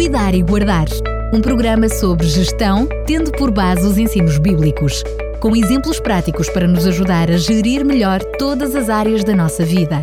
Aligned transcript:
Cuidar 0.00 0.34
e 0.34 0.42
Guardar, 0.42 0.86
um 1.30 1.42
programa 1.42 1.86
sobre 1.86 2.26
gestão, 2.26 2.88
tendo 3.06 3.30
por 3.32 3.50
base 3.50 3.86
os 3.86 3.98
ensinos 3.98 4.38
bíblicos, 4.38 5.04
com 5.42 5.54
exemplos 5.54 6.00
práticos 6.00 6.48
para 6.48 6.66
nos 6.66 6.86
ajudar 6.86 7.30
a 7.30 7.36
gerir 7.36 7.84
melhor 7.84 8.24
todas 8.38 8.74
as 8.74 8.88
áreas 8.88 9.22
da 9.22 9.36
nossa 9.36 9.62
vida. 9.62 10.02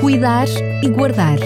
Cuidar 0.00 0.48
e 0.82 0.88
Guardar. 0.88 1.38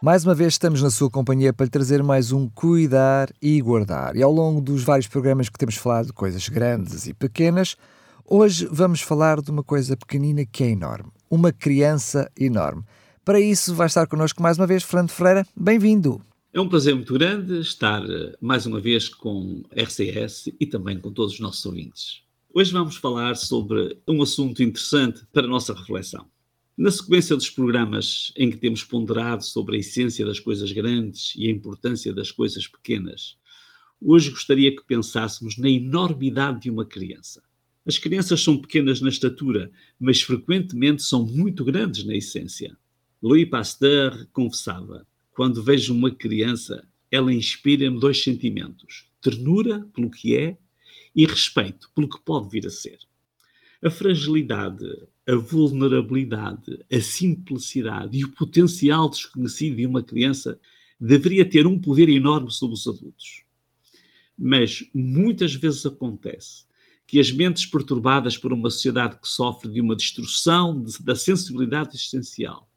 Mais 0.00 0.24
uma 0.24 0.32
vez 0.32 0.52
estamos 0.52 0.80
na 0.80 0.88
sua 0.88 1.10
companhia 1.10 1.52
para 1.52 1.64
lhe 1.64 1.70
trazer 1.70 2.00
mais 2.04 2.30
um 2.30 2.48
Cuidar 2.48 3.30
e 3.42 3.60
Guardar. 3.60 4.14
E 4.14 4.22
ao 4.22 4.30
longo 4.30 4.60
dos 4.60 4.84
vários 4.84 5.08
programas 5.08 5.48
que 5.48 5.58
temos 5.58 5.74
falado 5.74 6.06
de 6.06 6.12
coisas 6.12 6.48
grandes 6.48 7.08
e 7.08 7.12
pequenas, 7.12 7.74
hoje 8.24 8.68
vamos 8.70 9.00
falar 9.00 9.40
de 9.40 9.50
uma 9.50 9.64
coisa 9.64 9.96
pequenina 9.96 10.46
que 10.46 10.62
é 10.62 10.70
enorme. 10.70 11.10
Uma 11.28 11.50
criança 11.50 12.30
enorme. 12.38 12.84
Para 13.28 13.42
isso 13.42 13.74
vai 13.74 13.88
estar 13.88 14.06
connosco 14.06 14.42
mais 14.42 14.56
uma 14.56 14.66
vez 14.66 14.82
Fernando 14.82 15.10
Ferreira. 15.10 15.46
Bem-vindo! 15.54 16.24
É 16.50 16.58
um 16.58 16.66
prazer 16.66 16.94
muito 16.94 17.12
grande 17.12 17.60
estar 17.60 18.02
eh, 18.08 18.34
mais 18.40 18.64
uma 18.64 18.80
vez 18.80 19.06
com 19.10 19.62
RCS 19.70 20.50
e 20.58 20.64
também 20.64 20.98
com 20.98 21.12
todos 21.12 21.34
os 21.34 21.38
nossos 21.38 21.66
ouvintes. 21.66 22.22
Hoje 22.54 22.72
vamos 22.72 22.96
falar 22.96 23.36
sobre 23.36 23.98
um 24.08 24.22
assunto 24.22 24.62
interessante 24.62 25.26
para 25.30 25.44
a 25.44 25.46
nossa 25.46 25.74
reflexão. 25.74 26.24
Na 26.74 26.90
sequência 26.90 27.36
dos 27.36 27.50
programas 27.50 28.32
em 28.34 28.50
que 28.50 28.56
temos 28.56 28.82
ponderado 28.82 29.44
sobre 29.44 29.76
a 29.76 29.80
essência 29.80 30.24
das 30.24 30.40
coisas 30.40 30.72
grandes 30.72 31.34
e 31.36 31.48
a 31.48 31.50
importância 31.50 32.14
das 32.14 32.30
coisas 32.30 32.66
pequenas, 32.66 33.36
hoje 34.00 34.30
gostaria 34.30 34.74
que 34.74 34.86
pensássemos 34.86 35.58
na 35.58 35.68
enormidade 35.68 36.62
de 36.62 36.70
uma 36.70 36.86
criança. 36.86 37.42
As 37.84 37.98
crianças 37.98 38.42
são 38.42 38.56
pequenas 38.56 39.02
na 39.02 39.10
estatura, 39.10 39.70
mas 40.00 40.22
frequentemente 40.22 41.02
são 41.02 41.26
muito 41.26 41.62
grandes 41.62 42.06
na 42.06 42.14
essência. 42.16 42.74
Louis 43.20 43.46
Pasteur 43.46 44.28
confessava: 44.32 45.04
quando 45.32 45.60
vejo 45.60 45.92
uma 45.92 46.10
criança, 46.10 46.86
ela 47.10 47.32
inspira-me 47.32 47.98
dois 47.98 48.22
sentimentos: 48.22 49.10
ternura 49.20 49.84
pelo 49.92 50.08
que 50.08 50.36
é 50.36 50.56
e 51.16 51.26
respeito 51.26 51.90
pelo 51.96 52.08
que 52.08 52.20
pode 52.20 52.48
vir 52.48 52.64
a 52.64 52.70
ser. 52.70 52.98
A 53.82 53.90
fragilidade, 53.90 54.86
a 55.26 55.34
vulnerabilidade, 55.34 56.84
a 56.92 57.00
simplicidade 57.00 58.16
e 58.16 58.24
o 58.24 58.30
potencial 58.30 59.10
desconhecido 59.10 59.76
de 59.76 59.86
uma 59.86 60.02
criança 60.02 60.60
deveria 61.00 61.48
ter 61.48 61.66
um 61.66 61.78
poder 61.78 62.08
enorme 62.08 62.52
sobre 62.52 62.74
os 62.74 62.86
adultos. 62.86 63.42
Mas 64.38 64.88
muitas 64.94 65.54
vezes 65.54 65.84
acontece 65.84 66.66
que 67.04 67.18
as 67.18 67.32
mentes 67.32 67.66
perturbadas 67.66 68.38
por 68.38 68.52
uma 68.52 68.70
sociedade 68.70 69.18
que 69.20 69.28
sofre 69.28 69.72
de 69.72 69.80
uma 69.80 69.96
destruição 69.96 70.84
da 71.00 71.16
sensibilidade 71.16 71.96
existencial 71.96 72.67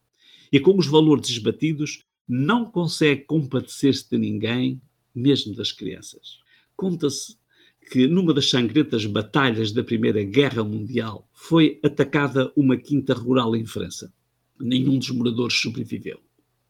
e 0.51 0.59
com 0.59 0.77
os 0.77 0.87
valores 0.87 1.27
desbatidos 1.27 2.03
não 2.27 2.65
consegue 2.65 3.21
compadecer-se 3.25 4.09
de 4.09 4.17
ninguém, 4.17 4.81
mesmo 5.13 5.55
das 5.55 5.71
crianças. 5.71 6.39
Conta-se 6.75 7.37
que 7.91 8.07
numa 8.07 8.33
das 8.33 8.49
sangrentas 8.49 9.05
batalhas 9.05 9.71
da 9.71 9.83
Primeira 9.83 10.23
Guerra 10.23 10.63
Mundial 10.63 11.27
foi 11.33 11.79
atacada 11.83 12.51
uma 12.55 12.77
quinta 12.77 13.13
rural 13.13 13.55
em 13.55 13.65
França. 13.65 14.13
Nenhum 14.59 14.97
dos 14.97 15.09
moradores 15.09 15.59
sobreviveu. 15.59 16.19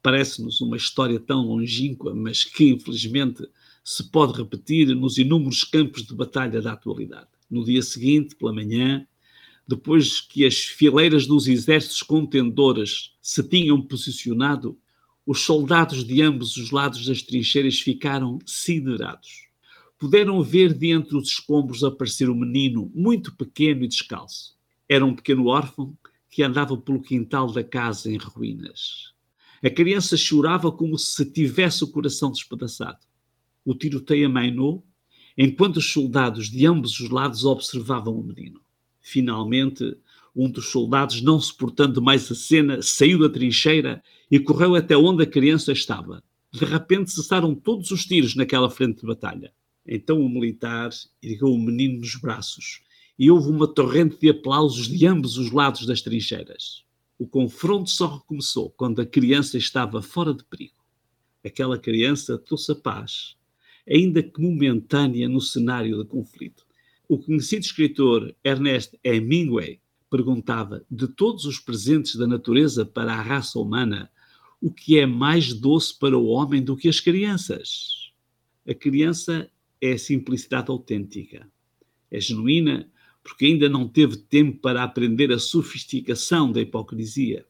Parece-nos 0.01 0.61
uma 0.61 0.77
história 0.77 1.19
tão 1.19 1.45
longínqua, 1.45 2.13
mas 2.15 2.43
que 2.43 2.69
infelizmente 2.69 3.47
se 3.83 4.03
pode 4.09 4.33
repetir 4.37 4.87
nos 4.95 5.17
inúmeros 5.17 5.63
campos 5.63 6.03
de 6.03 6.15
batalha 6.15 6.61
da 6.61 6.73
atualidade. 6.73 7.27
No 7.49 7.63
dia 7.63 7.81
seguinte, 7.81 8.35
pela 8.35 8.53
manhã, 8.53 9.05
depois 9.75 10.21
que 10.21 10.45
as 10.45 10.59
fileiras 10.59 11.25
dos 11.25 11.47
exércitos 11.47 12.03
contendores 12.03 13.13
se 13.21 13.43
tinham 13.43 13.81
posicionado, 13.81 14.77
os 15.25 15.41
soldados 15.41 16.03
de 16.03 16.21
ambos 16.21 16.57
os 16.57 16.71
lados 16.71 17.05
das 17.05 17.21
trincheiras 17.21 17.79
ficaram 17.79 18.39
siderados 18.45 19.51
puderam 20.01 20.41
ver 20.41 20.73
de 20.73 20.89
entre 20.89 21.15
os 21.15 21.27
escombros 21.27 21.83
aparecer 21.83 22.27
um 22.27 22.33
menino 22.33 22.91
muito 22.91 23.35
pequeno 23.35 23.83
e 23.83 23.87
descalço. 23.87 24.57
Era 24.89 25.05
um 25.05 25.15
pequeno 25.15 25.45
órfão 25.45 25.95
que 26.27 26.41
andava 26.41 26.75
pelo 26.75 27.03
quintal 27.03 27.51
da 27.51 27.63
casa 27.63 28.11
em 28.11 28.17
ruínas. 28.17 29.13
A 29.63 29.69
criança 29.69 30.17
chorava 30.17 30.71
como 30.71 30.97
se 30.97 31.23
tivesse 31.23 31.83
o 31.83 31.87
coração 31.87 32.31
despedaçado. 32.31 32.97
O 33.63 33.75
tiroteio 33.75 34.25
amainou, 34.25 34.83
enquanto 35.37 35.77
os 35.77 35.93
soldados 35.93 36.49
de 36.49 36.65
ambos 36.65 36.99
os 36.99 37.11
lados 37.11 37.45
observavam 37.45 38.15
o 38.15 38.23
menino. 38.23 38.59
Finalmente, 39.01 39.97
um 40.35 40.49
dos 40.49 40.69
soldados, 40.69 41.21
não 41.21 41.39
suportando 41.39 42.01
mais 42.01 42.31
a 42.31 42.35
cena, 42.35 42.81
saiu 42.81 43.19
da 43.19 43.29
trincheira 43.29 44.01
e 44.29 44.39
correu 44.39 44.75
até 44.75 44.95
onde 44.95 45.23
a 45.23 45.27
criança 45.27 45.71
estava. 45.71 46.23
De 46.51 46.65
repente 46.65 47.11
cessaram 47.11 47.55
todos 47.55 47.91
os 47.91 48.05
tiros 48.05 48.35
naquela 48.35 48.69
frente 48.69 49.01
de 49.01 49.07
batalha. 49.07 49.53
Então 49.85 50.21
o 50.21 50.29
militar 50.29 50.89
ergueu 51.21 51.49
o 51.49 51.57
menino 51.57 51.99
nos 51.99 52.15
braços 52.15 52.81
e 53.17 53.29
houve 53.29 53.49
uma 53.49 53.67
torrente 53.67 54.17
de 54.19 54.29
aplausos 54.29 54.87
de 54.87 55.05
ambos 55.05 55.37
os 55.37 55.51
lados 55.51 55.85
das 55.85 56.01
trincheiras. 56.01 56.83
O 57.19 57.27
confronto 57.27 57.89
só 57.89 58.17
recomeçou 58.17 58.71
quando 58.71 59.01
a 59.01 59.05
criança 59.05 59.57
estava 59.57 60.01
fora 60.01 60.33
de 60.33 60.43
perigo. 60.43 60.73
Aquela 61.43 61.77
criança 61.77 62.37
trouxe 62.37 62.71
a 62.71 62.75
paz, 62.75 63.35
ainda 63.87 64.23
que 64.23 64.41
momentânea 64.41 65.27
no 65.27 65.41
cenário 65.41 65.97
de 65.97 66.05
conflito. 66.05 66.65
O 67.11 67.19
conhecido 67.19 67.65
escritor 67.65 68.33
Ernest 68.41 68.97
Hemingway 69.03 69.81
perguntava 70.09 70.85
de 70.89 71.09
todos 71.09 71.43
os 71.43 71.59
presentes 71.59 72.15
da 72.15 72.25
natureza 72.25 72.85
para 72.85 73.11
a 73.11 73.21
raça 73.21 73.59
humana 73.59 74.09
o 74.61 74.71
que 74.71 74.97
é 74.97 75.05
mais 75.05 75.53
doce 75.53 75.99
para 75.99 76.17
o 76.17 76.27
homem 76.27 76.63
do 76.63 76.77
que 76.77 76.87
as 76.87 77.01
crianças. 77.01 78.13
A 78.65 78.73
criança 78.73 79.51
é 79.81 79.91
a 79.91 79.97
simplicidade 79.97 80.71
autêntica. 80.71 81.51
É 82.09 82.17
genuína 82.17 82.89
porque 83.21 83.43
ainda 83.43 83.67
não 83.67 83.89
teve 83.89 84.15
tempo 84.15 84.59
para 84.59 84.81
aprender 84.81 85.33
a 85.33 85.37
sofisticação 85.37 86.49
da 86.49 86.61
hipocrisia. 86.61 87.45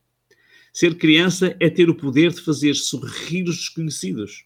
Ser 0.74 0.98
criança 0.98 1.56
é 1.60 1.70
ter 1.70 1.88
o 1.88 1.94
poder 1.94 2.32
de 2.32 2.42
fazer 2.42 2.74
sorrir 2.74 3.44
os 3.44 3.58
desconhecidos. 3.58 4.44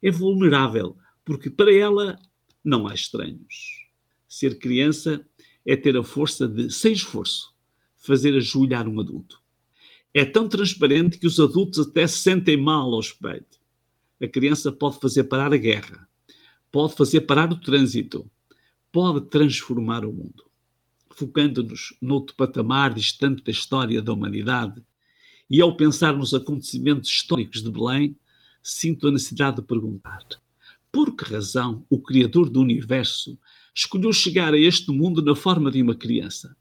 É 0.00 0.08
vulnerável 0.08 0.96
porque 1.24 1.50
para 1.50 1.74
ela 1.74 2.16
não 2.62 2.86
há 2.86 2.94
estranhos. 2.94 3.85
Ser 4.28 4.58
criança 4.58 5.24
é 5.64 5.76
ter 5.76 5.96
a 5.96 6.02
força 6.02 6.46
de, 6.46 6.70
sem 6.70 6.92
esforço, 6.92 7.54
fazer 7.96 8.34
ajoelhar 8.36 8.88
um 8.88 9.00
adulto. 9.00 9.40
É 10.14 10.24
tão 10.24 10.48
transparente 10.48 11.18
que 11.18 11.26
os 11.26 11.38
adultos 11.38 11.86
até 11.86 12.06
se 12.06 12.18
sentem 12.18 12.56
mal 12.56 12.92
ao 12.92 13.00
espelho. 13.00 13.44
A 14.20 14.26
criança 14.26 14.72
pode 14.72 14.98
fazer 14.98 15.24
parar 15.24 15.52
a 15.52 15.58
guerra, 15.58 16.08
pode 16.72 16.94
fazer 16.94 17.22
parar 17.22 17.52
o 17.52 17.60
trânsito, 17.60 18.30
pode 18.90 19.28
transformar 19.28 20.04
o 20.04 20.12
mundo. 20.12 20.44
Focando-nos 21.10 21.96
noutro 22.00 22.34
patamar 22.34 22.94
distante 22.94 23.42
da 23.42 23.50
história 23.50 24.00
da 24.00 24.12
humanidade, 24.12 24.82
e 25.48 25.60
ao 25.60 25.76
pensar 25.76 26.16
nos 26.16 26.34
acontecimentos 26.34 27.08
históricos 27.08 27.62
de 27.62 27.70
Belém, 27.70 28.16
sinto 28.62 29.06
a 29.06 29.12
necessidade 29.12 29.56
de 29.56 29.62
perguntar: 29.62 30.26
por 30.90 31.14
que 31.14 31.24
razão 31.24 31.84
o 31.90 32.00
Criador 32.00 32.48
do 32.48 32.60
universo 32.60 33.38
escolheu 33.76 34.10
chegar 34.10 34.54
a 34.54 34.58
este 34.58 34.90
mundo 34.90 35.20
na 35.20 35.36
forma 35.36 35.70
de 35.70 35.82
uma 35.82 35.94
criança? 35.94 36.56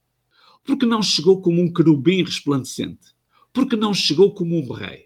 Por 0.65 0.77
que 0.77 0.85
não 0.85 1.01
chegou 1.01 1.41
como 1.41 1.61
um 1.61 1.71
querubim 1.71 2.21
resplandecente? 2.21 3.15
Por 3.53 3.69
que 3.69 3.77
não 3.77 3.93
chegou 3.93 4.33
como 4.33 4.57
um 4.57 4.73
rei? 4.73 5.05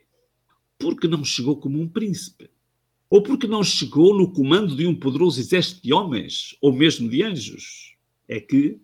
Por 0.80 1.00
que 1.00 1.08
não 1.08 1.24
chegou 1.24 1.58
como 1.58 1.80
um 1.80 1.88
príncipe? 1.88 2.50
Ou 3.09 3.22
porque 3.22 3.46
não 3.46 3.64
chegou 3.64 4.18
no 4.18 4.31
comando 4.31 4.75
de 4.75 4.88
um 4.88 4.96
poderoso 4.96 5.40
exército 5.40 5.84
de 5.84 5.94
homens, 5.94 6.56
ou 6.62 6.74
mesmo 6.74 7.08
de 7.08 7.22
anjos? 7.22 7.96
É 8.28 8.40
que, 8.40 8.80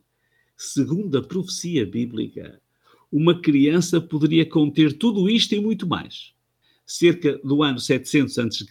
segundo 0.55 1.17
a 1.17 1.23
profecia 1.23 1.85
bíblica, 1.85 2.61
uma 3.11 3.39
criança 3.39 3.99
poderia 3.99 4.45
conter 4.45 4.97
tudo 4.97 5.29
isto 5.29 5.55
e 5.55 5.59
muito 5.59 5.87
mais. 5.87 6.33
Cerca 6.85 7.39
do 7.39 7.63
ano 7.63 7.79
700 7.79 8.37
a.C., 8.37 8.65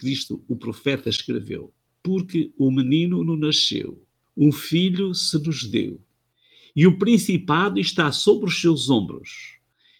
o 0.46 0.56
profeta 0.56 1.08
escreveu: 1.08 1.72
Porque 2.02 2.52
o 2.56 2.70
menino 2.70 3.24
nos 3.24 3.38
nasceu, 3.38 4.03
um 4.36 4.50
filho 4.50 5.14
se 5.14 5.38
nos 5.38 5.64
deu, 5.64 6.00
e 6.74 6.86
o 6.86 6.98
principado 6.98 7.78
está 7.78 8.10
sobre 8.10 8.46
os 8.46 8.60
seus 8.60 8.90
ombros, 8.90 9.58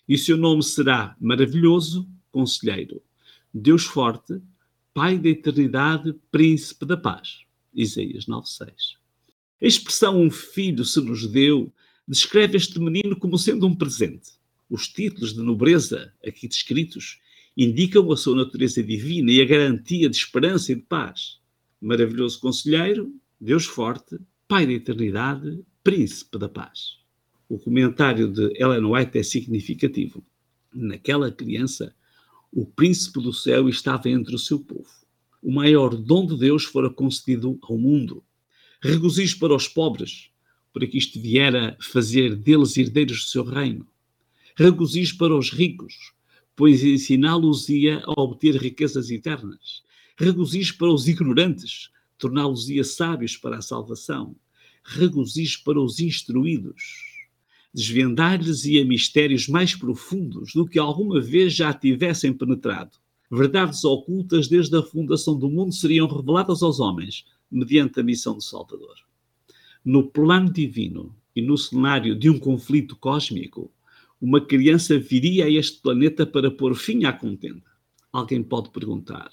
e 0.08 0.18
seu 0.18 0.36
nome 0.36 0.62
será 0.62 1.16
maravilhoso, 1.20 2.08
conselheiro, 2.30 3.02
Deus 3.52 3.84
forte, 3.84 4.40
Pai 4.94 5.18
da 5.18 5.28
eternidade, 5.28 6.14
príncipe 6.30 6.86
da 6.86 6.96
paz. 6.96 7.40
Isaías 7.74 8.26
9:6. 8.26 8.96
A 9.60 9.66
expressão 9.66 10.22
um 10.22 10.30
filho 10.30 10.84
se 10.84 11.00
nos 11.00 11.26
deu 11.26 11.72
descreve 12.06 12.56
este 12.56 12.78
menino 12.78 13.16
como 13.18 13.36
sendo 13.36 13.66
um 13.66 13.74
presente. 13.74 14.30
Os 14.70 14.86
títulos 14.86 15.34
de 15.34 15.40
nobreza 15.40 16.12
aqui 16.24 16.46
descritos 16.46 17.18
indicam 17.56 18.12
a 18.12 18.16
sua 18.16 18.36
natureza 18.36 18.84
divina 18.84 19.32
e 19.32 19.40
a 19.40 19.44
garantia 19.44 20.08
de 20.08 20.16
esperança 20.16 20.70
e 20.70 20.76
de 20.76 20.82
paz. 20.82 21.40
Maravilhoso 21.80 22.38
conselheiro, 22.38 23.12
Deus 23.44 23.66
forte, 23.66 24.18
Pai 24.48 24.66
da 24.66 24.72
eternidade, 24.72 25.62
príncipe 25.82 26.38
da 26.38 26.48
paz. 26.48 26.96
O 27.46 27.58
comentário 27.58 28.26
de 28.26 28.50
Ellen 28.58 28.86
White 28.86 29.18
é 29.18 29.22
significativo. 29.22 30.24
Naquela 30.72 31.30
criança, 31.30 31.94
o 32.50 32.64
príncipe 32.64 33.20
do 33.20 33.34
céu 33.34 33.68
estava 33.68 34.08
entre 34.08 34.34
o 34.34 34.38
seu 34.38 34.58
povo. 34.58 34.88
O 35.42 35.52
maior 35.52 35.94
dom 35.94 36.24
de 36.24 36.38
Deus 36.38 36.64
fora 36.64 36.88
concedido 36.88 37.58
ao 37.60 37.76
mundo. 37.76 38.24
Regozijo 38.80 39.38
para 39.38 39.54
os 39.54 39.68
pobres, 39.68 40.30
porque 40.72 40.96
isto 40.96 41.20
viera 41.20 41.76
fazer 41.82 42.34
deles 42.34 42.78
herdeiros 42.78 43.24
do 43.24 43.30
seu 43.30 43.44
reino. 43.44 43.86
Regozijo 44.56 45.18
para 45.18 45.36
os 45.36 45.50
ricos, 45.50 46.14
pois 46.56 46.82
ensiná-los-ia 46.82 48.02
a 48.06 48.22
obter 48.22 48.56
riquezas 48.56 49.10
eternas. 49.10 49.82
Regozijo 50.16 50.78
para 50.78 50.90
os 50.90 51.06
ignorantes, 51.06 51.90
torná-los-ia 52.28 52.84
sábios 52.84 53.36
para 53.36 53.58
a 53.58 53.62
salvação. 53.62 54.34
Regozijo 54.84 55.62
para 55.64 55.80
os 55.80 55.98
instruídos, 55.98 56.82
desvendar-lhes-ia 57.72 58.84
mistérios 58.84 59.48
mais 59.48 59.74
profundos 59.74 60.52
do 60.54 60.66
que 60.66 60.78
alguma 60.78 61.20
vez 61.20 61.54
já 61.54 61.72
tivessem 61.72 62.32
penetrado. 62.32 62.98
Verdades 63.30 63.84
ocultas 63.84 64.46
desde 64.48 64.76
a 64.76 64.82
fundação 64.82 65.38
do 65.38 65.48
mundo 65.48 65.74
seriam 65.74 66.06
reveladas 66.06 66.62
aos 66.62 66.80
homens, 66.80 67.24
mediante 67.50 68.00
a 68.00 68.02
missão 68.02 68.34
do 68.34 68.42
Salvador 68.42 68.94
no 69.84 70.02
plano 70.02 70.50
divino 70.50 71.14
e 71.36 71.42
no 71.42 71.58
cenário 71.58 72.16
de 72.18 72.30
um 72.30 72.38
conflito 72.38 72.96
cósmico, 72.96 73.70
uma 74.20 74.40
criança 74.40 74.98
viria 74.98 75.44
a 75.44 75.50
este 75.50 75.82
planeta 75.82 76.24
para 76.24 76.50
pôr 76.50 76.74
fim 76.74 77.04
à 77.04 77.12
contenda. 77.12 77.62
Alguém 78.10 78.42
pode 78.42 78.70
perguntar: 78.70 79.30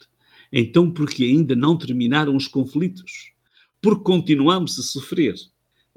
então 0.52 0.92
por 0.92 1.10
que 1.10 1.24
ainda 1.24 1.56
não 1.56 1.78
terminaram 1.78 2.36
os 2.36 2.48
conflitos? 2.48 3.32
Por 3.82 3.98
que 3.98 4.04
continuamos 4.04 4.78
a 4.78 4.84
sofrer? 4.84 5.36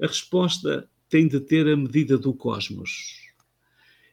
A 0.01 0.07
resposta 0.07 0.89
tem 1.09 1.27
de 1.27 1.39
ter 1.39 1.67
a 1.67 1.75
medida 1.75 2.17
do 2.17 2.33
cosmos. 2.33 3.21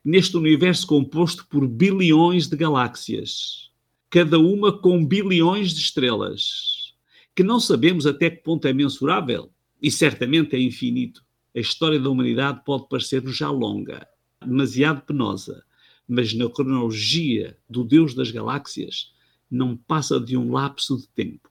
Neste 0.04 0.36
universo 0.36 0.86
composto 0.86 1.46
por 1.48 1.66
bilhões 1.68 2.48
de 2.48 2.56
galáxias, 2.56 3.70
cada 4.10 4.38
uma 4.38 4.76
com 4.76 5.04
bilhões 5.04 5.72
de 5.72 5.80
estrelas, 5.80 6.94
que 7.34 7.42
não 7.42 7.60
sabemos 7.60 8.06
até 8.06 8.28
que 8.28 8.42
ponto 8.42 8.66
é 8.66 8.72
mensurável, 8.72 9.50
e 9.80 9.90
certamente 9.90 10.54
é 10.54 10.60
infinito. 10.60 11.24
A 11.54 11.60
história 11.60 11.98
da 11.98 12.10
humanidade 12.10 12.62
pode 12.64 12.88
parecer-nos 12.88 13.36
já 13.36 13.50
longa, 13.50 14.06
demasiado 14.44 15.02
penosa, 15.02 15.64
mas 16.06 16.34
na 16.34 16.48
cronologia 16.48 17.56
do 17.68 17.84
Deus 17.84 18.14
das 18.14 18.30
galáxias 18.30 19.11
não 19.52 19.76
passa 19.76 20.18
de 20.18 20.36
um 20.36 20.50
lapso 20.50 20.96
de 20.96 21.06
tempo. 21.08 21.50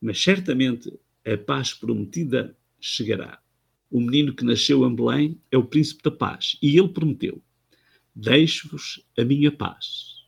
Mas 0.00 0.20
certamente 0.22 0.90
a 1.24 1.36
paz 1.36 1.74
prometida 1.74 2.56
chegará. 2.80 3.38
O 3.90 4.00
menino 4.00 4.34
que 4.34 4.44
nasceu 4.44 4.86
em 4.86 4.94
Belém 4.94 5.38
é 5.50 5.58
o 5.58 5.64
príncipe 5.64 6.02
da 6.02 6.10
paz 6.10 6.56
e 6.62 6.78
ele 6.78 6.88
prometeu: 6.88 7.42
Deixo-vos 8.14 9.04
a 9.18 9.24
minha 9.24 9.52
paz. 9.52 10.20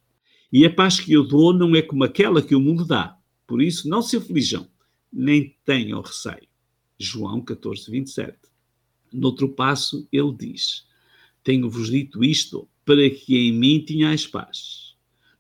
E 0.53 0.67
a 0.67 0.71
paz 0.71 1.01
que 1.01 1.13
eu 1.13 1.27
dou 1.27 1.55
não 1.55 1.75
é 1.75 1.81
como 1.81 2.05
aquela 2.05 2.43
que 2.43 2.55
o 2.55 2.61
mundo 2.61 2.85
dá. 2.85 3.19
Por 3.47 3.63
isso, 3.63 3.89
não 3.89 4.03
se 4.03 4.17
aflijam, 4.19 4.69
nem 5.11 5.57
tenham 5.65 6.03
receio. 6.03 6.47
João 6.99 7.41
14, 7.41 7.91
27. 7.91 8.37
Noutro 9.13 9.49
passo, 9.49 10.07
ele 10.13 10.33
diz: 10.33 10.87
Tenho-vos 11.43 11.91
dito 11.91 12.23
isto 12.23 12.69
para 12.85 13.09
que 13.09 13.37
em 13.37 13.53
mim 13.53 13.83
tenhais 13.85 14.27
paz. 14.27 14.82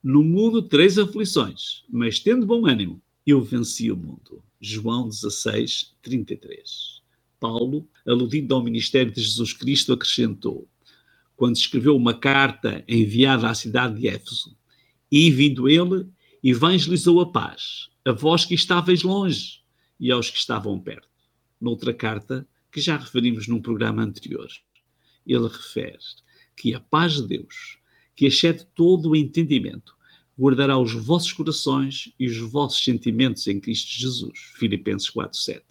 No 0.02 0.25
mundo 0.25 0.62
três 0.62 0.99
aflições, 0.99 1.84
mas 1.88 2.19
tendo 2.19 2.46
bom 2.46 2.66
ânimo, 2.66 3.00
eu 3.26 3.40
venci 3.40 3.90
o 3.90 3.96
mundo. 3.96 4.43
João 4.60 5.08
16, 5.08 5.94
33. 6.02 7.02
Paulo, 7.38 7.88
aludindo 8.06 8.54
ao 8.54 8.62
ministério 8.62 9.12
de 9.12 9.20
Jesus 9.20 9.52
Cristo, 9.52 9.93
acrescentou, 9.93 10.69
quando 11.37 11.56
escreveu 11.56 11.96
uma 11.96 12.14
carta 12.14 12.84
enviada 12.88 13.49
à 13.49 13.54
cidade 13.54 14.00
de 14.00 14.08
Éfeso, 14.08 14.56
e 15.10 15.31
vindo 15.31 15.69
ele, 15.69 16.06
evangelizou 16.43 17.20
a 17.20 17.31
paz, 17.31 17.88
a 18.04 18.12
vós 18.12 18.44
que 18.44 18.54
estáveis 18.54 19.02
longe 19.02 19.60
e 20.00 20.10
aos 20.10 20.31
que 20.31 20.38
estavam 20.38 20.78
perto 20.81 21.12
noutra 21.62 21.94
carta 21.94 22.46
que 22.70 22.81
já 22.81 22.96
referimos 22.96 23.46
num 23.46 23.62
programa 23.62 24.02
anterior. 24.02 24.49
Ele 25.25 25.46
refere 25.46 25.99
que 26.56 26.75
a 26.75 26.81
paz 26.81 27.14
de 27.14 27.28
Deus, 27.28 27.78
que 28.14 28.26
excede 28.26 28.67
todo 28.75 29.11
o 29.11 29.17
entendimento, 29.17 29.94
guardará 30.38 30.79
os 30.79 30.93
vossos 30.93 31.32
corações 31.32 32.12
e 32.19 32.26
os 32.26 32.38
vossos 32.38 32.82
sentimentos 32.82 33.47
em 33.47 33.61
Cristo 33.61 33.91
Jesus. 33.93 34.38
Filipenses 34.56 35.11
4:7. 35.11 35.62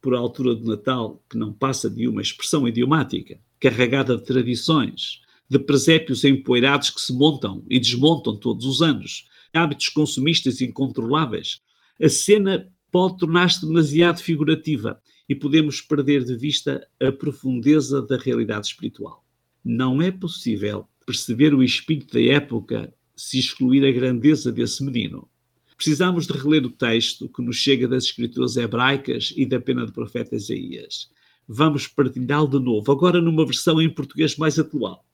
Por 0.00 0.14
altura 0.14 0.54
do 0.54 0.68
Natal, 0.68 1.22
que 1.28 1.36
não 1.36 1.52
passa 1.52 1.90
de 1.90 2.06
uma 2.06 2.22
expressão 2.22 2.68
idiomática, 2.68 3.40
carregada 3.58 4.16
de 4.16 4.24
tradições, 4.24 5.20
de 5.48 5.58
presépios 5.58 6.24
empoeirados 6.24 6.90
que 6.90 7.00
se 7.00 7.12
montam 7.12 7.64
e 7.68 7.78
desmontam 7.78 8.36
todos 8.36 8.66
os 8.66 8.82
anos, 8.82 9.28
hábitos 9.52 9.88
consumistas 9.88 10.60
incontroláveis, 10.60 11.60
a 12.00 12.08
cena 12.08 12.70
pode 12.90 13.18
tornar-se 13.18 13.66
demasiado 13.66 14.20
figurativa 14.20 15.00
e 15.28 15.34
podemos 15.34 15.80
perder 15.80 16.24
de 16.24 16.36
vista 16.36 16.86
a 17.00 17.10
profundeza 17.10 18.02
da 18.02 18.16
realidade 18.16 18.68
espiritual. 18.68 19.24
Não 19.64 20.00
é 20.00 20.10
possível 20.10 20.86
perceber 21.06 21.54
o 21.54 21.62
espírito 21.62 22.14
da 22.14 22.20
época 22.20 22.92
se 23.14 23.38
excluir 23.38 23.86
a 23.86 23.92
grandeza 23.92 24.52
desse 24.52 24.84
menino. 24.84 25.28
Precisamos 25.76 26.26
de 26.26 26.32
reler 26.32 26.66
o 26.66 26.70
texto 26.70 27.28
que 27.28 27.40
nos 27.40 27.56
chega 27.56 27.86
das 27.86 28.04
escrituras 28.04 28.56
hebraicas 28.56 29.32
e 29.36 29.46
da 29.46 29.60
pena 29.60 29.86
do 29.86 29.92
profeta 29.92 30.34
Isaías. 30.34 31.08
Vamos 31.46 31.86
partilhá-lo 31.86 32.48
de 32.48 32.58
novo, 32.58 32.90
agora 32.90 33.22
numa 33.22 33.46
versão 33.46 33.80
em 33.80 33.88
português 33.88 34.36
mais 34.36 34.58
atual. 34.58 35.06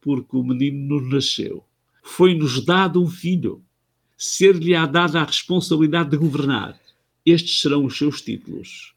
Porque 0.00 0.36
o 0.36 0.42
menino 0.42 1.00
nos 1.00 1.12
nasceu. 1.12 1.64
Foi-nos 2.02 2.64
dado 2.64 3.02
um 3.02 3.08
filho. 3.08 3.62
Ser-lhe-á 4.16 4.86
dada 4.86 5.20
a 5.20 5.24
responsabilidade 5.24 6.10
de 6.10 6.16
governar. 6.16 6.80
Estes 7.26 7.60
serão 7.60 7.84
os 7.84 7.96
seus 7.96 8.22
títulos 8.22 8.94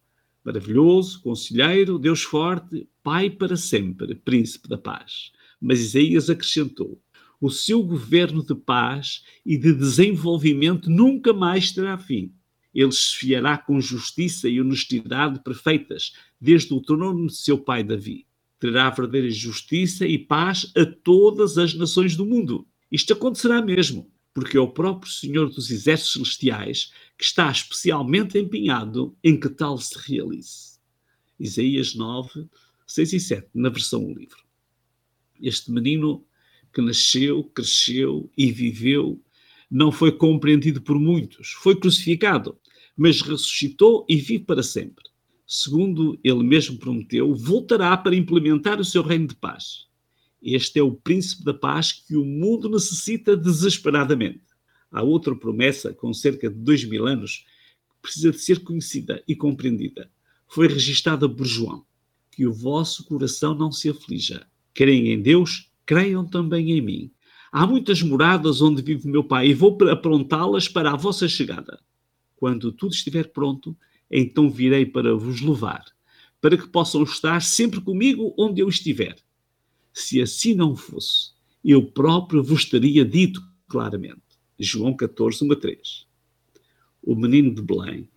Maravilhoso, 0.47 1.21
conselheiro, 1.21 1.99
Deus 1.99 2.23
forte, 2.23 2.87
Pai 3.03 3.29
para 3.29 3.57
sempre, 3.57 4.15
Príncipe 4.15 4.69
da 4.69 4.77
paz. 4.77 5.33
Mas 5.59 5.79
Isaías 5.79 6.29
acrescentou: 6.29 7.01
o 7.39 7.49
seu 7.49 7.83
governo 7.83 8.45
de 8.45 8.55
paz 8.55 9.23
e 9.45 9.57
de 9.57 9.73
desenvolvimento 9.73 10.89
nunca 10.89 11.33
mais 11.33 11.71
terá 11.71 11.97
fim. 11.97 12.33
Ele 12.73 12.91
se 12.91 13.15
fiará 13.15 13.57
com 13.57 13.81
justiça 13.81 14.47
e 14.47 14.61
honestidade 14.61 15.39
perfeitas, 15.43 16.13
desde 16.39 16.73
o 16.73 16.81
trono 16.81 17.27
de 17.27 17.35
seu 17.35 17.57
pai 17.57 17.83
Davi. 17.83 18.25
Terá 18.59 18.89
verdadeira 18.89 19.29
justiça 19.29 20.05
e 20.05 20.17
paz 20.17 20.71
a 20.75 20.85
todas 20.85 21.57
as 21.57 21.73
nações 21.73 22.15
do 22.15 22.25
mundo. 22.25 22.67
Isto 22.91 23.13
acontecerá 23.13 23.61
mesmo 23.61 24.11
porque 24.37 24.55
é 24.55 24.59
o 24.59 24.67
próprio 24.67 25.11
Senhor 25.11 25.49
dos 25.49 25.71
Exércitos 25.71 26.13
Celestiais 26.13 26.91
que 27.17 27.23
está 27.23 27.49
especialmente 27.49 28.37
empenhado 28.37 29.17
em 29.23 29.39
que 29.39 29.49
tal 29.49 29.79
se 29.79 29.97
realize. 29.97 30.77
Isaías 31.39 31.95
9, 31.95 32.47
6 32.85 33.13
e 33.13 33.19
7, 33.19 33.49
na 33.55 33.69
versão 33.69 33.99
do 34.03 34.13
livro. 34.13 34.37
Este 35.41 35.71
menino 35.71 36.25
que 36.73 36.81
nasceu, 36.81 37.43
cresceu 37.43 38.29
e 38.37 38.51
viveu 38.51 39.21
não 39.69 39.91
foi 39.91 40.11
compreendido 40.11 40.81
por 40.81 40.97
muitos, 40.97 41.49
foi 41.51 41.75
crucificado, 41.75 42.57
mas 42.95 43.21
ressuscitou 43.21 44.05
e 44.07 44.15
vive 44.15 44.45
para 44.45 44.63
sempre. 44.63 45.03
Segundo 45.45 46.19
ele 46.23 46.43
mesmo 46.43 46.77
prometeu, 46.77 47.33
voltará 47.35 47.95
para 47.95 48.15
implementar 48.15 48.79
o 48.79 48.85
seu 48.85 49.01
reino 49.01 49.27
de 49.27 49.35
paz. 49.35 49.87
Este 50.41 50.79
é 50.79 50.83
o 50.83 50.93
príncipe 50.93 51.43
da 51.43 51.53
paz 51.53 51.91
que 51.91 52.15
o 52.15 52.23
mundo 52.23 52.69
necessita 52.69 53.35
desesperadamente. 53.35 54.43
Há 54.91 55.03
outra 55.03 55.35
promessa, 55.35 55.93
com 55.93 56.13
cerca 56.13 56.49
de 56.49 56.55
dois 56.55 56.83
mil 56.85 57.05
anos, 57.05 57.45
que 57.89 58.01
precisa 58.01 58.31
de 58.31 58.39
ser 58.39 58.59
conhecida 58.63 59.23
e 59.27 59.35
compreendida. 59.35 60.09
Foi 60.47 60.67
registada 60.67 61.27
por 61.27 61.45
João. 61.45 61.85
Que 62.31 62.45
o 62.45 62.53
vosso 62.53 63.03
coração 63.05 63.55
não 63.55 63.71
se 63.71 63.89
aflija. 63.89 64.47
Creem 64.77 65.11
em 65.11 65.19
Deus, 65.19 65.71
creiam 65.87 66.23
também 66.23 66.73
em 66.73 66.81
mim. 66.81 67.11
Há 67.51 67.65
muitas 67.65 68.03
moradas 68.03 68.61
onde 68.61 68.83
vive 68.83 69.07
meu 69.07 69.23
Pai 69.23 69.47
e 69.47 69.53
vou 69.55 69.75
aprontá-las 69.89 70.67
para 70.67 70.91
a 70.91 70.95
vossa 70.95 71.27
chegada. 71.27 71.79
Quando 72.35 72.71
tudo 72.71 72.93
estiver 72.93 73.29
pronto, 73.29 73.75
então 74.11 74.51
virei 74.51 74.85
para 74.85 75.15
vos 75.15 75.41
levar, 75.41 75.83
para 76.39 76.55
que 76.55 76.67
possam 76.67 77.01
estar 77.01 77.41
sempre 77.41 77.81
comigo 77.81 78.35
onde 78.37 78.61
eu 78.61 78.69
estiver. 78.69 79.15
Se 79.91 80.21
assim 80.21 80.53
não 80.53 80.75
fosse, 80.75 81.31
eu 81.65 81.83
próprio 81.83 82.43
vos 82.43 82.63
teria 82.63 83.03
dito 83.03 83.41
claramente. 83.67 84.21
João 84.59 84.95
14, 84.95 85.43
1 85.43 85.53
a 85.53 85.55
3. 85.55 86.07
O 87.01 87.15
menino 87.15 87.51
de 87.51 87.63
Belém 87.63 88.07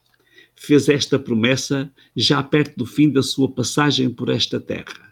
fez 0.55 0.91
esta 0.91 1.19
promessa 1.19 1.91
já 2.15 2.43
perto 2.43 2.77
do 2.77 2.85
fim 2.85 3.09
da 3.09 3.23
sua 3.23 3.51
passagem 3.51 4.11
por 4.11 4.29
esta 4.29 4.61
terra. 4.61 5.10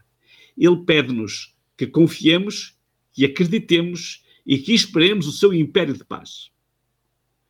Ele 0.58 0.84
pede-nos 0.84 1.54
que 1.76 1.86
confiemos, 1.86 2.76
que 3.12 3.24
acreditemos 3.24 4.24
e 4.44 4.58
que 4.58 4.74
esperemos 4.74 5.26
o 5.26 5.32
seu 5.32 5.54
império 5.54 5.94
de 5.94 6.04
paz. 6.04 6.50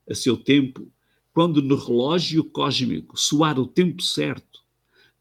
A 0.08 0.14
seu 0.14 0.36
tempo, 0.36 0.90
quando 1.32 1.62
no 1.62 1.76
relógio 1.76 2.44
cósmico 2.44 3.18
soar 3.18 3.58
o 3.58 3.66
tempo 3.66 4.02
certo, 4.02 4.60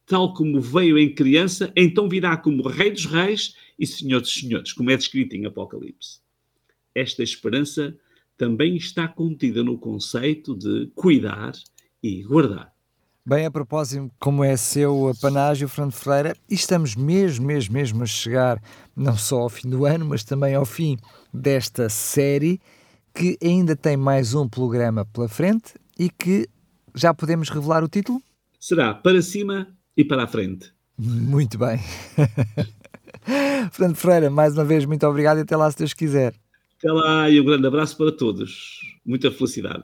tal 0.05 0.33
como 0.33 0.59
veio 0.59 0.97
em 0.97 1.13
criança, 1.13 1.71
então 1.75 2.07
virá 2.07 2.37
como 2.37 2.67
Rei 2.67 2.91
dos 2.91 3.05
Reis 3.05 3.55
e 3.77 3.85
Senhor 3.85 4.21
dos 4.21 4.33
Senhores, 4.33 4.73
como 4.73 4.89
é 4.89 4.97
descrito 4.97 5.35
em 5.35 5.45
Apocalipse. 5.45 6.19
esta 6.95 7.21
esperança 7.21 7.97
também 8.37 8.75
está 8.75 9.07
contida 9.07 9.63
no 9.63 9.77
conceito 9.77 10.55
de 10.55 10.87
cuidar 10.95 11.53
e 12.01 12.23
guardar. 12.23 12.76
Bem, 13.29 13.45
a 13.45 13.51
propósito, 13.51 14.09
como 14.21 14.41
é 14.41 14.55
seu 14.55 15.09
apanágio, 15.09 15.67
Fernando 15.67 15.91
Ferreira, 15.91 16.33
e 16.49 16.55
estamos 16.55 16.95
mesmo, 16.95 17.45
mesmo, 17.45 17.73
mesmo 17.73 18.01
a 18.01 18.05
chegar 18.05 18.57
não 18.95 19.17
só 19.17 19.39
ao 19.41 19.49
fim 19.49 19.69
do 19.69 19.83
ano, 19.83 20.05
mas 20.05 20.23
também 20.23 20.55
ao 20.55 20.65
fim 20.65 20.95
desta 21.33 21.89
série, 21.89 22.57
que 23.13 23.37
ainda 23.43 23.75
tem 23.75 23.97
mais 23.97 24.33
um 24.33 24.47
programa 24.47 25.03
pela 25.03 25.27
frente 25.27 25.73
e 25.99 26.09
que 26.09 26.47
já 26.95 27.13
podemos 27.13 27.49
revelar 27.49 27.83
o 27.83 27.89
título? 27.89 28.21
Será 28.61 28.93
Para 28.93 29.21
Cima 29.21 29.67
e 29.97 30.05
Para 30.05 30.23
a 30.23 30.27
Frente. 30.27 30.71
Muito 30.97 31.57
bem. 31.57 31.79
Fernando 33.73 33.97
Ferreira, 33.97 34.29
mais 34.29 34.53
uma 34.53 34.63
vez, 34.63 34.85
muito 34.85 35.05
obrigado 35.05 35.39
e 35.39 35.41
até 35.41 35.57
lá 35.57 35.69
se 35.69 35.77
Deus 35.77 35.93
quiser. 35.93 36.33
Até 36.77 36.89
lá 36.93 37.29
e 37.29 37.41
um 37.41 37.43
grande 37.43 37.67
abraço 37.67 37.97
para 37.97 38.09
todos. 38.09 38.79
Muita 39.05 39.29
felicidade. 39.29 39.83